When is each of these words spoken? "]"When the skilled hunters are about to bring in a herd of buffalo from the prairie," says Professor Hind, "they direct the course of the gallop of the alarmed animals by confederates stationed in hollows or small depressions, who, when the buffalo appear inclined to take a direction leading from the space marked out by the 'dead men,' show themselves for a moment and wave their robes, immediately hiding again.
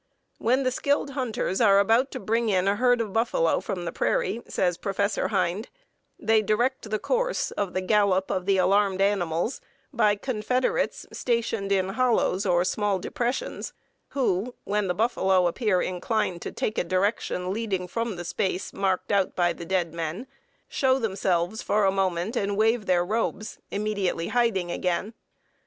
"]"When 0.49 0.63
the 0.63 0.71
skilled 0.71 1.11
hunters 1.11 1.61
are 1.61 1.77
about 1.77 2.09
to 2.09 2.19
bring 2.19 2.49
in 2.49 2.67
a 2.67 2.75
herd 2.77 3.01
of 3.01 3.13
buffalo 3.13 3.59
from 3.59 3.85
the 3.85 3.91
prairie," 3.91 4.41
says 4.47 4.75
Professor 4.75 5.27
Hind, 5.27 5.69
"they 6.17 6.41
direct 6.41 6.89
the 6.89 6.97
course 6.97 7.51
of 7.51 7.73
the 7.75 7.81
gallop 7.81 8.31
of 8.31 8.47
the 8.47 8.57
alarmed 8.57 8.99
animals 8.99 9.61
by 9.93 10.15
confederates 10.15 11.05
stationed 11.13 11.71
in 11.71 11.89
hollows 11.89 12.47
or 12.47 12.63
small 12.63 12.97
depressions, 12.97 13.73
who, 14.07 14.55
when 14.63 14.87
the 14.87 14.95
buffalo 14.95 15.45
appear 15.45 15.83
inclined 15.83 16.41
to 16.41 16.51
take 16.51 16.79
a 16.79 16.83
direction 16.83 17.53
leading 17.53 17.87
from 17.87 18.15
the 18.15 18.25
space 18.25 18.73
marked 18.73 19.11
out 19.11 19.35
by 19.35 19.53
the 19.53 19.65
'dead 19.65 19.93
men,' 19.93 20.25
show 20.67 20.97
themselves 20.97 21.61
for 21.61 21.85
a 21.85 21.91
moment 21.91 22.35
and 22.35 22.57
wave 22.57 22.87
their 22.87 23.05
robes, 23.05 23.59
immediately 23.69 24.29
hiding 24.29 24.71
again. 24.71 25.13